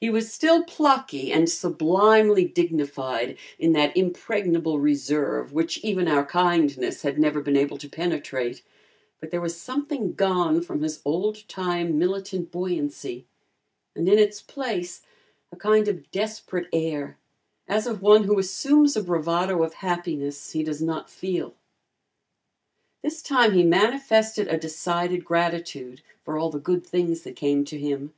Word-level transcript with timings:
He 0.00 0.10
was 0.10 0.32
still 0.32 0.64
plucky 0.64 1.30
and 1.30 1.48
sublimely 1.48 2.44
dignified 2.44 3.38
in 3.60 3.74
that 3.74 3.96
impregnable 3.96 4.80
reserve 4.80 5.52
which 5.52 5.78
even 5.84 6.08
our 6.08 6.26
kindness 6.26 7.02
had 7.02 7.16
never 7.16 7.40
been 7.40 7.56
able 7.56 7.78
to 7.78 7.88
penetrate, 7.88 8.62
but 9.20 9.30
there 9.30 9.40
was 9.40 9.56
something 9.56 10.14
gone 10.14 10.62
from 10.62 10.82
his 10.82 11.00
old 11.04 11.46
time 11.48 11.96
militant 11.96 12.50
buoyancy, 12.50 13.24
and 13.94 14.08
in 14.08 14.18
its 14.18 14.42
place 14.42 15.02
a 15.52 15.56
kind 15.56 15.86
of 15.86 16.10
desperate 16.10 16.66
air, 16.72 17.16
as 17.68 17.86
of 17.86 18.02
one 18.02 18.24
who 18.24 18.36
assumes 18.40 18.96
a 18.96 19.02
bravado 19.04 19.62
of 19.62 19.74
happiness 19.74 20.50
he 20.50 20.64
does 20.64 20.82
not 20.82 21.08
feel. 21.08 21.54
This 23.02 23.22
time 23.22 23.52
he 23.52 23.62
manifested 23.62 24.48
a 24.48 24.58
decided 24.58 25.24
gratitude 25.24 26.02
for 26.24 26.36
all 26.36 26.50
the 26.50 26.58
good 26.58 26.84
things 26.84 27.22
that 27.22 27.36
came 27.36 27.64
to 27.66 27.78
him. 27.78 28.12